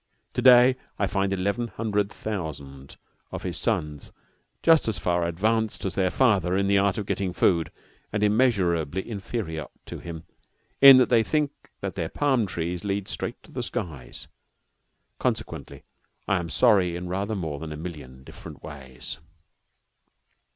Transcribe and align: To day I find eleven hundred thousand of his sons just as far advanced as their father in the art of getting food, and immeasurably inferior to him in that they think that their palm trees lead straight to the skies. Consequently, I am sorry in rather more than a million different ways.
To 0.33 0.41
day 0.41 0.77
I 0.97 1.05
find 1.05 1.31
eleven 1.31 1.67
hundred 1.67 2.11
thousand 2.11 2.97
of 3.31 3.43
his 3.43 3.55
sons 3.55 4.11
just 4.63 4.87
as 4.87 4.97
far 4.97 5.27
advanced 5.27 5.85
as 5.85 5.93
their 5.93 6.09
father 6.09 6.57
in 6.57 6.65
the 6.65 6.79
art 6.79 6.97
of 6.97 7.05
getting 7.05 7.33
food, 7.33 7.71
and 8.11 8.23
immeasurably 8.23 9.07
inferior 9.07 9.67
to 9.85 9.99
him 9.99 10.23
in 10.81 10.97
that 10.97 11.09
they 11.09 11.21
think 11.21 11.51
that 11.81 11.93
their 11.93 12.09
palm 12.09 12.47
trees 12.47 12.83
lead 12.83 13.07
straight 13.07 13.43
to 13.43 13.51
the 13.51 13.61
skies. 13.61 14.27
Consequently, 15.19 15.83
I 16.27 16.39
am 16.39 16.49
sorry 16.49 16.95
in 16.95 17.07
rather 17.07 17.35
more 17.35 17.59
than 17.59 17.71
a 17.71 17.77
million 17.77 18.23
different 18.23 18.63
ways. 18.63 19.19